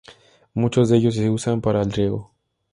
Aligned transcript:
Muchos 0.55 0.89
de 0.89 0.97
ellos 0.97 1.13
se 1.13 1.29
usan 1.29 1.61
para 1.61 1.83
el 1.83 1.91
riego. 1.91 2.31